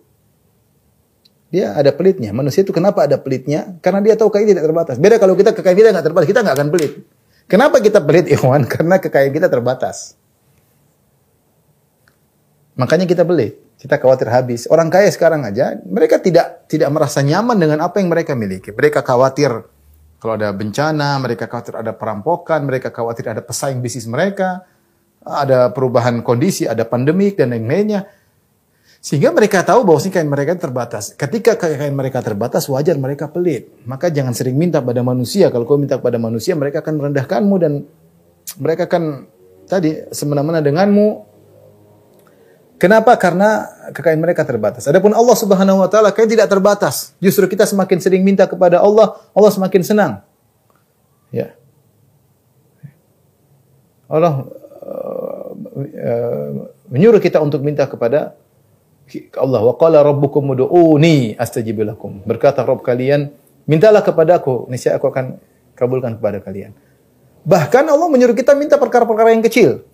[1.54, 2.34] dia ada pelitnya.
[2.34, 3.78] Manusia itu kenapa ada pelitnya?
[3.78, 4.96] Karena dia tahu kekayaan tidak terbatas.
[4.98, 6.92] Beda kalau kita kekayaan kita nggak terbatas, kita nggak akan pelit.
[7.46, 8.66] Kenapa kita pelit, Ikhwan?
[8.66, 10.18] Karena kekayaan kita terbatas.
[12.74, 13.62] Makanya kita pelit.
[13.78, 14.66] Kita khawatir habis.
[14.66, 18.74] Orang kaya sekarang aja, mereka tidak tidak merasa nyaman dengan apa yang mereka miliki.
[18.74, 19.52] Mereka khawatir
[20.16, 24.66] kalau ada bencana, mereka khawatir ada perampokan, mereka khawatir ada pesaing bisnis mereka,
[25.26, 28.06] ada perubahan kondisi, ada pandemik dan lain-lainnya.
[29.02, 31.14] Sehingga mereka tahu bahwa kekayaan mereka terbatas.
[31.14, 33.70] Ketika kekayaan mereka terbatas, wajar mereka pelit.
[33.86, 35.50] Maka jangan sering minta pada manusia.
[35.50, 37.72] Kalau kau minta pada manusia, mereka akan merendahkanmu dan
[38.58, 39.26] mereka akan
[39.70, 41.22] tadi semena-mena denganmu.
[42.82, 43.14] Kenapa?
[43.14, 44.90] Karena kekayaan mereka terbatas.
[44.90, 47.14] Adapun Allah Subhanahu wa taala kekayaan tidak terbatas.
[47.22, 50.12] Justru kita semakin sering minta kepada Allah, Allah semakin senang.
[51.30, 51.54] Ya.
[54.10, 54.50] Allah
[56.88, 58.32] menyuruh kita untuk minta kepada
[59.38, 62.24] Allah wa qala rabbukum ud'uni astajib lakum.
[62.26, 63.30] Berkata Rabb kalian,
[63.68, 65.38] mintalah kepadaku, niscaya aku akan
[65.78, 66.74] kabulkan kepada kalian.
[67.46, 69.86] Bahkan Allah menyuruh kita minta perkara-perkara yang kecil.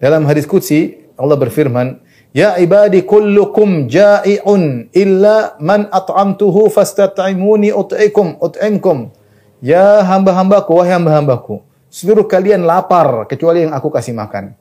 [0.00, 2.00] Dalam hadis qudsi Allah berfirman,
[2.32, 9.12] Ya ibadi kullukum ja'i'un illa man at'amtuhu fastat'imuni ut'ikum ut'imkum.
[9.60, 11.60] Ya hamba-hambaku, wahai hamba-hambaku,
[11.92, 14.56] seluruh kalian lapar kecuali yang aku kasih makan.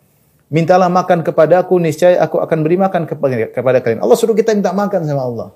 [0.51, 4.03] Mintalah makan kepadaku, niscaya aku akan beri makan kepada, kalian.
[4.03, 5.47] Allah suruh kita minta makan sama Allah.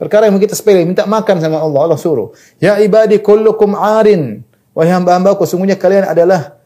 [0.00, 1.80] Perkara yang kita sepele, minta makan sama Allah.
[1.84, 2.32] Allah suruh.
[2.56, 4.40] Ya ibadi kullukum arin.
[4.72, 6.56] Wahai hamba-hambaku, sungguhnya kalian adalah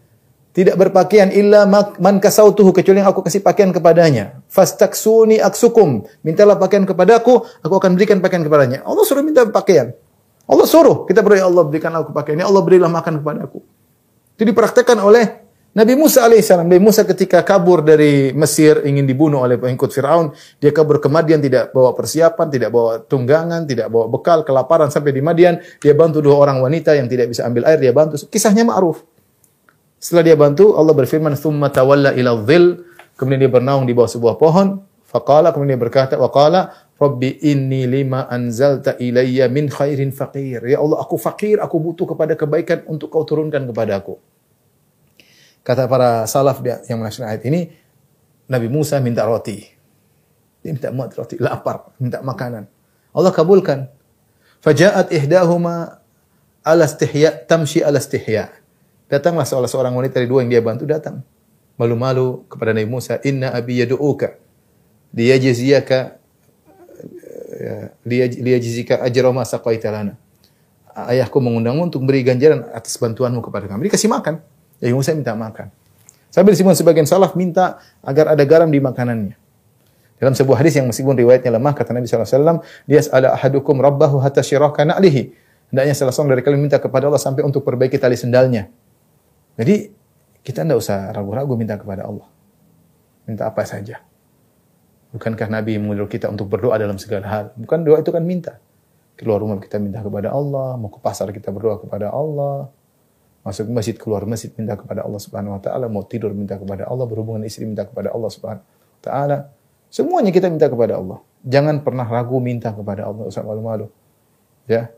[0.55, 1.67] tidak berpakaian illa
[1.99, 4.39] man kasautuhu kecuali yang aku kasih pakaian kepadanya.
[4.47, 6.07] Fastaksuni aksukum.
[6.23, 8.87] Mintalah pakaian kepadaku, aku akan berikan pakaian kepadanya.
[8.87, 9.99] Allah suruh minta pakaian.
[10.47, 11.11] Allah suruh.
[11.11, 12.39] Kita berdoa, ya Allah berikan aku pakaian.
[12.39, 13.67] Ya Allah berilah makan kepadaku.
[14.39, 16.65] Itu dipraktekkan oleh Nabi Musa alaihissalam.
[16.65, 21.39] Nabi Musa ketika kabur dari Mesir ingin dibunuh oleh pengikut Firaun, dia kabur ke Madian
[21.45, 26.25] tidak bawa persiapan, tidak bawa tunggangan, tidak bawa bekal, kelaparan sampai di Madian, dia bantu
[26.25, 28.17] dua orang wanita yang tidak bisa ambil air, dia bantu.
[28.27, 29.05] Kisahnya ma'ruf.
[30.01, 32.87] Setelah dia bantu, Allah berfirman, "Tsumma tawalla ila dhil."
[33.19, 34.79] Kemudian dia bernaung di bawah sebuah pohon.
[35.09, 40.63] Faqala, kemudian dia berkata, waqala, Rabbi inni lima anzalta ilayya min khairin faqir.
[40.67, 44.19] Ya Allah, aku fakir, aku butuh kepada kebaikan untuk kau turunkan kepada aku.
[45.69, 47.69] Kata para salaf yang menafsirkan ayat ini,
[48.49, 49.61] Nabi Musa minta roti.
[50.65, 52.65] Dia minta muat roti, lapar, minta makanan.
[53.13, 53.85] Allah kabulkan.
[54.65, 56.01] Faja'at ihdahuma
[56.65, 58.49] ala istihya, tamshi ala istihya.
[59.13, 61.21] Datanglah salah seorang wanita dari dua yang dia bantu datang.
[61.77, 64.41] Malu-malu kepada Nabi Musa, "Inna abi yad'uka
[65.13, 66.17] liyajziyaka
[68.09, 70.17] liyajzika ajra ma saqaita lana."
[70.97, 73.93] Ayahku mengundangmu untuk beri ganjaran atas bantuanmu kepada kami.
[73.93, 74.41] Dikasih makan.
[74.79, 75.69] Nabi Musa minta makan.
[76.29, 79.35] Sambil disebut sebagian salaf minta agar ada garam di makanannya.
[80.19, 84.43] Dalam sebuah hadis yang meskipun riwayatnya lemah, kata Nabi SAW, dia ala ahadukum rabbahu hatta
[84.43, 85.31] syirahka na'lihi.
[85.71, 88.67] Hendaknya salah seorang dari kalian minta kepada Allah sampai untuk perbaiki tali sendalnya.
[89.55, 89.95] Jadi
[90.43, 92.27] kita tidak usah ragu-ragu minta kepada Allah.
[93.31, 94.03] Minta apa saja.
[95.15, 97.45] Bukankah Nabi menyuruh kita untuk berdoa dalam segala hal?
[97.55, 98.61] Bukan doa itu kan minta.
[99.15, 102.71] Keluar rumah kita minta kepada Allah, mau ke pasar kita berdoa kepada Allah,
[103.49, 107.09] masuk masjid keluar masjid minta kepada Allah Subhanahu wa taala, mau tidur minta kepada Allah,
[107.09, 109.39] berhubungan istri minta kepada Allah Subhanahu wa taala.
[109.89, 111.25] Semuanya kita minta kepada Allah.
[111.49, 113.89] Jangan pernah ragu minta kepada Allah, usah malu-malu.
[114.69, 114.93] Ya.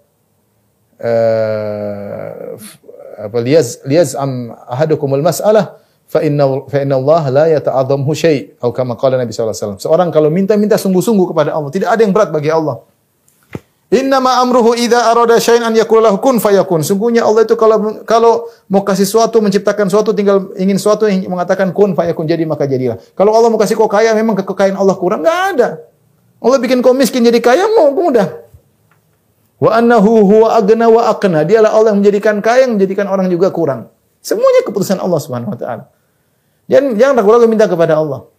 [1.00, 2.58] Uh,
[3.16, 8.98] apa liyaz liyaz'am ahadukumul mas'alah fa inna fa inna Allah la yata'adzamhu syai' atau kama
[8.98, 9.80] qala Nabi sallallahu alaihi wasallam.
[9.80, 12.82] Seorang kalau minta-minta sungguh-sungguh kepada Allah, tidak ada yang berat bagi Allah.
[13.90, 16.86] Inna ma amruhu idza arada syai'an an yaqula lahu kun fayakun.
[16.86, 21.74] Sungguhnya Allah itu kalau kalau mau kasih sesuatu, menciptakan sesuatu tinggal ingin sesuatu yang mengatakan
[21.74, 23.02] kun fayakun jadi maka jadilah.
[23.18, 25.68] Kalau Allah mau kasih kau kaya memang kekayaan Allah kurang enggak ada.
[26.38, 28.46] Allah bikin kau miskin jadi kaya mau mudah.
[29.58, 31.42] Wa annahu huwa agna wa aqna.
[31.42, 33.90] Dialah Allah yang menjadikan kaya, yang menjadikan orang juga kurang.
[34.22, 35.90] Semuanya keputusan Allah Subhanahu wa taala.
[36.70, 38.30] Jangan jangan ragu-ragu minta kepada Allah.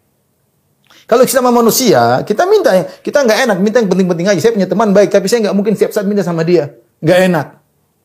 [1.10, 4.40] Kalau kita sama manusia, kita minta kita nggak enak, minta yang penting-penting aja.
[4.40, 6.72] Saya punya teman baik, tapi saya nggak mungkin setiap saat minta sama dia.
[7.02, 7.48] Nggak enak.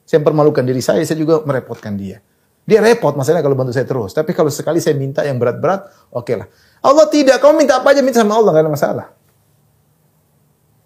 [0.07, 2.23] Saya mempermalukan diri saya, saya juga merepotkan dia.
[2.67, 4.11] Dia repot masalahnya kalau bantu saya terus.
[4.11, 6.51] Tapi kalau sekali saya minta yang berat-berat, oke okay lah.
[6.83, 9.07] Allah tidak, kamu minta apa aja minta sama Allah, nggak ada masalah.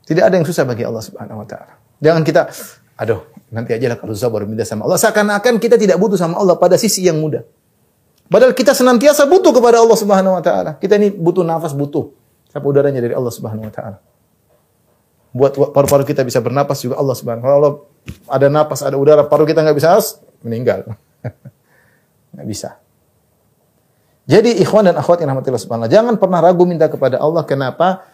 [0.04, 1.80] Tidak ada yang susah bagi Allah Subhanahu wa taala.
[2.00, 2.52] Jangan kita,
[3.00, 5.00] aduh, nanti aja lah kalau susah baru minta sama Allah.
[5.00, 7.44] Seakan-akan kita tidak butuh sama Allah pada sisi yang mudah.
[8.30, 10.78] Padahal kita senantiasa butuh kepada Allah Subhanahu wa taala.
[10.78, 12.14] Kita ini butuh nafas, butuh
[12.54, 13.98] apa udaranya dari Allah Subhanahu wa taala.
[15.34, 17.70] Buat paru-paru kita bisa bernapas juga Allah Subhanahu wa taala.
[18.30, 20.86] Ada napas, ada udara, paru kita nggak bisa harus meninggal.
[22.38, 22.78] nggak bisa.
[24.30, 27.42] Jadi ikhwan dan akhwat yang rahmatillah subhanahu jangan pernah ragu minta kepada Allah.
[27.42, 28.06] Kenapa?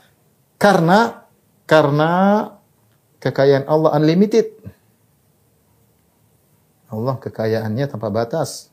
[0.57, 1.29] Karena
[1.69, 2.13] karena
[3.21, 4.49] kekayaan Allah unlimited.
[6.89, 8.73] Allah kekayaannya tanpa batas.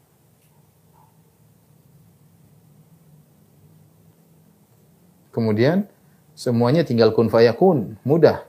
[5.34, 5.90] Kemudian
[6.34, 8.42] Semuanya tinggal kun fayakun, mudah.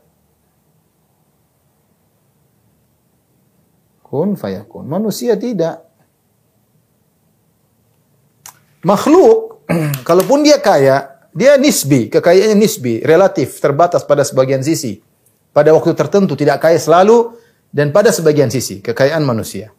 [4.01, 4.89] Kun fayakun.
[4.89, 5.85] Manusia tidak.
[8.89, 9.69] Makhluk,
[10.09, 15.01] kalaupun dia kaya, dia nisbi, kekayaannya nisbi, relatif, terbatas pada sebagian sisi.
[15.53, 17.37] Pada waktu tertentu tidak kaya selalu
[17.69, 19.71] dan pada sebagian sisi kekayaan manusia.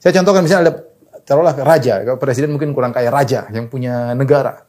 [0.00, 0.74] Saya contohkan misalnya ada
[1.22, 4.66] taruhlah raja, presiden mungkin kurang kaya raja yang punya negara.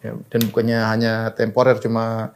[0.00, 2.32] Ya, dan bukannya hanya temporer cuma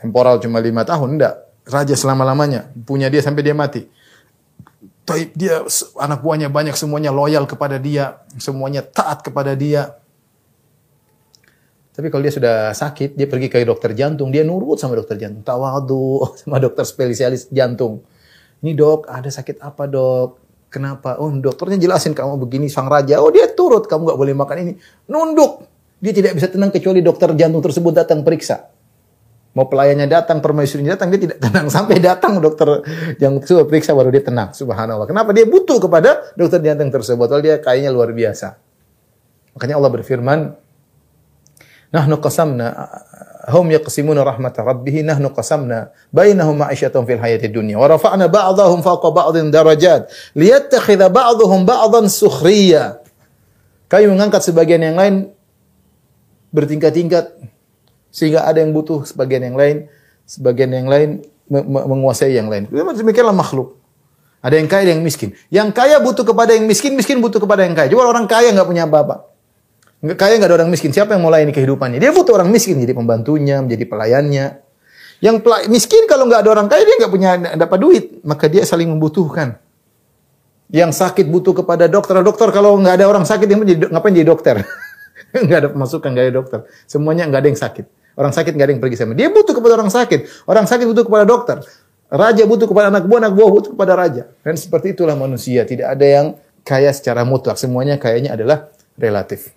[0.00, 1.34] temporal cuma lima tahun, enggak.
[1.66, 3.84] Raja selama-lamanya, punya dia sampai dia mati.
[5.06, 5.62] Taib dia
[5.98, 9.98] anak buahnya banyak semuanya loyal kepada dia, semuanya taat kepada dia.
[11.96, 15.40] Tapi kalau dia sudah sakit, dia pergi ke dokter jantung, dia nurut sama dokter jantung,
[15.40, 18.04] tawadu sama dokter spesialis jantung.
[18.60, 20.44] Ini dok, ada sakit apa dok?
[20.72, 21.16] Kenapa?
[21.22, 23.20] Oh dokternya jelasin kamu begini sang raja.
[23.20, 24.72] Oh dia turut, kamu nggak boleh makan ini.
[25.08, 25.75] Nunduk.
[25.96, 28.68] Dia tidak bisa tenang kecuali dokter jantung tersebut datang periksa.
[29.56, 31.66] Mau pelayannya datang, permaisurinya datang, dia tidak tenang.
[31.76, 32.84] Sampai datang dokter
[33.16, 34.52] jantung tersebut periksa baru dia tenang.
[34.52, 35.08] Subhanallah.
[35.08, 35.32] Kenapa?
[35.32, 37.24] Dia butuh kepada dokter jantung tersebut.
[37.24, 38.60] Kalau dia kayaknya luar biasa.
[39.56, 40.40] Makanya Allah berfirman,
[41.96, 42.74] Nahnu qasamna
[43.46, 49.14] hum yaqsimuna rahmat rabbih nahnu qasamna bainahum ma'isyatum fil hayatid dunya wa rafa'na ba'dahum fawqa
[49.14, 53.00] ba'dhin darajat liyattakhidha ba'dhum ba'dhan sukhriya.
[53.86, 55.30] Kami mengangkat sebagian yang lain
[56.56, 57.36] bertingkat-tingkat
[58.08, 59.92] sehingga ada yang butuh sebagian yang lain,
[60.24, 61.20] sebagian yang lain
[61.68, 62.64] menguasai yang lain.
[62.72, 63.76] Demikianlah makhluk.
[64.40, 65.36] Ada yang kaya, ada yang miskin.
[65.52, 67.92] Yang kaya butuh kepada yang miskin, miskin butuh kepada yang kaya.
[67.92, 69.36] Coba orang kaya nggak punya apa-apa.
[70.16, 70.94] Kaya nggak ada orang miskin.
[70.94, 71.98] Siapa yang mulai ini kehidupannya?
[71.98, 74.46] Dia butuh orang miskin jadi pembantunya, menjadi pelayannya.
[75.18, 78.86] Yang miskin kalau nggak ada orang kaya dia nggak punya dapat duit, maka dia saling
[78.86, 79.58] membutuhkan.
[80.70, 82.14] Yang sakit butuh kepada dokter.
[82.22, 83.50] Dokter kalau nggak ada orang sakit
[83.90, 84.62] ngapain jadi dokter?
[85.46, 86.60] nggak ada pemasukan, nggak ada dokter.
[86.84, 87.86] Semuanya nggak ada yang sakit.
[88.16, 89.12] Orang sakit nggak ada yang pergi sama.
[89.12, 90.48] Dia butuh kepada orang sakit.
[90.48, 91.60] Orang sakit butuh kepada dokter.
[92.06, 94.22] Raja butuh kepada anak buah, anak buah butuh kepada raja.
[94.40, 95.66] Dan seperti itulah manusia.
[95.66, 96.26] Tidak ada yang
[96.64, 97.60] kaya secara mutlak.
[97.60, 99.56] Semuanya kayaknya adalah relatif.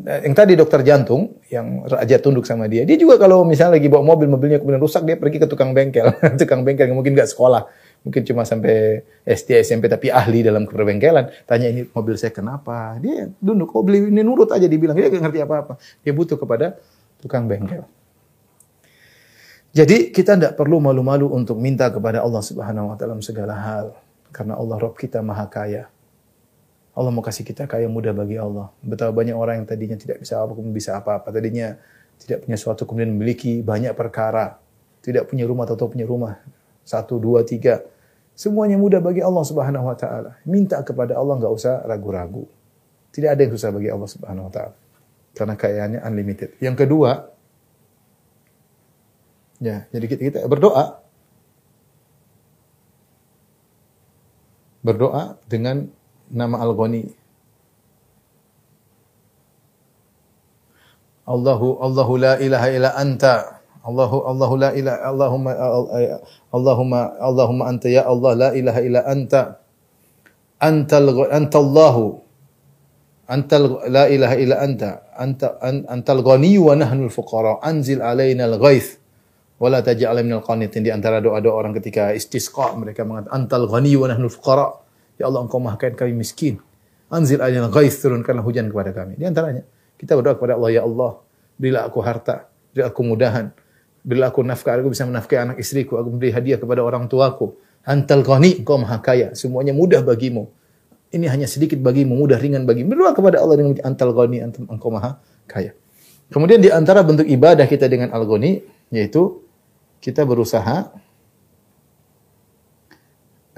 [0.00, 4.06] yang tadi dokter jantung yang raja tunduk sama dia, dia juga kalau misalnya lagi bawa
[4.06, 6.14] mobil, mobilnya kemudian rusak, dia pergi ke tukang bengkel.
[6.40, 7.66] tukang bengkel yang mungkin nggak sekolah,
[8.00, 11.28] mungkin cuma sampai SD, SMP, tapi ahli dalam perbengkelan.
[11.44, 12.96] Tanya ini mobil saya kenapa?
[13.00, 15.76] Dia tunduk, oh beli ini nurut aja dibilang, dia nggak ngerti apa-apa.
[16.00, 16.80] Dia butuh kepada
[17.20, 17.84] tukang bengkel.
[19.70, 23.94] Jadi kita tidak perlu malu-malu untuk minta kepada Allah Subhanahu wa taala segala hal
[24.34, 25.86] karena Allah Rob kita Maha Kaya.
[26.90, 28.74] Allah mau kasih kita kaya mudah bagi Allah.
[28.82, 31.30] Betapa banyak orang yang tadinya tidak bisa apa bisa apa-apa.
[31.30, 31.78] Tadinya
[32.18, 34.58] tidak punya suatu kemudian memiliki banyak perkara.
[35.00, 36.42] Tidak punya rumah atau punya rumah.
[36.82, 37.84] Satu, dua, tiga.
[38.34, 40.40] Semuanya mudah bagi Allah subhanahu wa ta'ala.
[40.48, 42.48] Minta kepada Allah nggak usah ragu-ragu.
[43.12, 44.76] Tidak ada yang susah bagi Allah subhanahu wa ta'ala.
[45.36, 46.56] Karena kayaannya unlimited.
[46.58, 47.28] Yang kedua,
[49.60, 51.04] ya, jadi kita, kita berdoa.
[54.80, 55.92] Berdoa dengan
[56.32, 57.20] nama Al-Ghani.
[61.30, 63.59] Allahu Allahu la ilaha illa anta.
[63.80, 65.52] Allahu Allahu la ilaha Allahumma
[66.52, 69.42] Allahumma Allahumma anta ya Allah la ilaha illa anta.
[70.60, 72.20] Antal antallahu.
[73.24, 75.08] Antal la ilaha illa anta.
[75.16, 79.00] Anta antal ghani wa nahnu al-fuqara anzil alaina al-ghaith
[79.56, 80.84] wala taj'al minal qanitin.
[80.84, 84.80] Di antara doa-doa orang ketika istisqa mereka mengatakan antal ghani wa nahnu al-fuqara
[85.20, 86.56] Ya Allah engkau maha kaya kami miskin.
[87.12, 89.20] Anzil alayna ghaith turunkanlah hujan kepada kami.
[89.20, 89.68] Di antaranya
[90.00, 91.20] kita berdoa kepada Allah ya Allah,
[91.60, 93.52] berilah aku harta, berilah aku mudahan,
[94.02, 97.56] berilah aku nafkah, aku bisa menafkahi anak istriku, aku beri hadiah kepada orang tuaku.
[97.84, 100.48] Antal ghani, engkau maha kaya, semuanya mudah bagimu.
[101.10, 102.92] Ini hanya sedikit bagimu, mudah ringan bagimu.
[102.92, 105.72] Berdoa kepada Allah dengan antal ghani, engkau maha kaya.
[106.30, 108.62] Kemudian di antara bentuk ibadah kita dengan al-ghani
[108.94, 109.42] yaitu
[109.98, 110.94] kita berusaha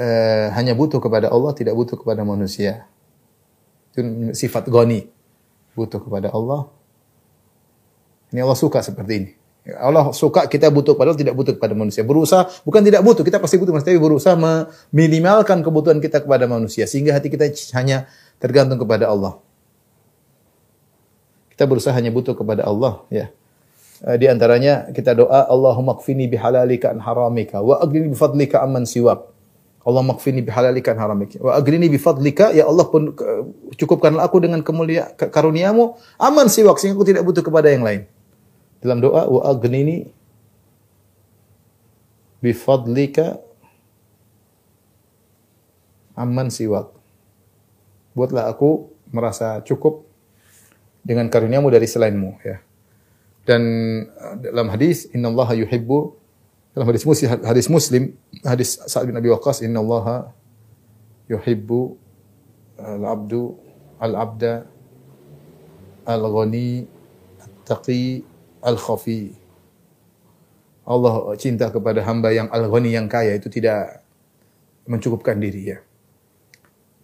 [0.00, 2.88] eh, hanya butuh kepada Allah, tidak butuh kepada manusia.
[3.93, 5.05] Itu sifat goni.
[5.76, 6.68] Butuh kepada Allah.
[8.32, 9.30] Ini Allah suka seperti ini.
[9.63, 12.03] Allah suka kita butuh padahal tidak butuh kepada manusia.
[12.03, 17.15] Berusaha bukan tidak butuh, kita pasti butuh tapi berusaha meminimalkan kebutuhan kita kepada manusia sehingga
[17.15, 17.47] hati kita
[17.79, 18.11] hanya
[18.43, 19.39] tergantung kepada Allah.
[21.55, 23.31] Kita berusaha hanya butuh kepada Allah, ya.
[24.03, 29.31] Eh, di antaranya kita doa Allahumma kfini bihalalika an haramika wa agni bifadlika amman siwak.
[29.83, 31.43] Allah makfini bihalalikan haramik.
[31.43, 33.19] Wa agrini bifadlika, ya Allah pun
[33.75, 38.07] cukupkanlah aku dengan kemulia karuniamu, aman siwak, sehingga aku tidak butuh kepada yang lain.
[38.83, 40.11] Dalam doa, wa agrini
[42.43, 43.39] bifadlika
[46.18, 46.91] aman siwak.
[48.12, 50.05] Buatlah aku merasa cukup
[51.07, 52.59] dengan karuniamu dari selainmu ya.
[53.43, 53.62] Dan
[54.18, 56.14] uh, dalam hadis innallaha yuhibbu
[56.72, 58.03] dalam hadis muslim hadis muslim
[58.41, 60.33] hadis Sa'ad bin Abi Waqqas innallaha
[61.28, 61.99] yuhibbu
[62.80, 63.59] al-abdu
[64.01, 64.64] al-abda
[66.09, 66.89] al-ghani
[67.43, 68.24] at-taqi
[68.63, 69.35] al-khafi.
[70.83, 74.03] Allah cinta kepada hamba yang al-ghani yang kaya itu tidak
[74.87, 75.79] mencukupkan diri ya.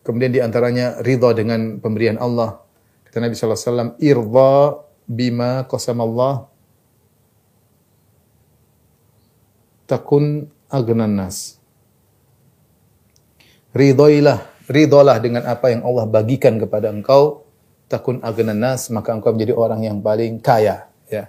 [0.02, 2.64] Kemudian di antaranya ridha dengan pemberian Allah.
[3.04, 4.54] Kata Nabi sallallahu alaihi wasallam, "Irda
[5.04, 6.48] bima qasamallah
[9.84, 11.60] takun agnan nas."
[13.76, 17.44] Ridhoilah, ridholah dengan apa yang Allah bagikan kepada engkau,
[17.86, 21.28] takun agnan nas, maka engkau menjadi orang yang paling kaya, ya.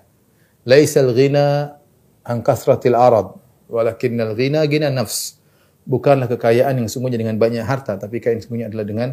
[0.69, 1.73] Laisal ghina
[2.21, 3.33] an kasratil arad,
[3.65, 5.41] walakinnal ghina ghina nafs.
[5.89, 9.09] Bukanlah kekayaan yang sungguhnya dengan banyak harta, tapi kekayaan yang sungguhnya adalah dengan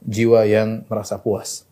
[0.00, 1.68] jiwa yang merasa puas.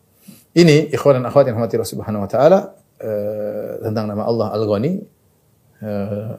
[0.53, 2.59] Ini ikhwan dan akhwat yang rahmati Allah Subhanahu wa taala
[3.01, 4.91] uh, tentang nama Allah Al-Ghani
[5.83, 6.31] uh,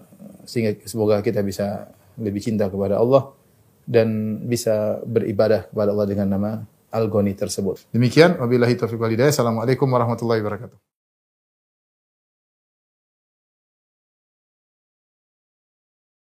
[0.48, 3.36] sehingga semoga kita bisa lebih cinta kepada Allah
[3.84, 6.50] dan bisa beribadah kepada Allah dengan nama
[6.90, 7.92] Al-Ghani tersebut.
[7.92, 9.34] Demikian wabillahi taufiq wal hidayah.
[9.34, 10.95] Assalamualaikum warahmatullahi wabarakatuh.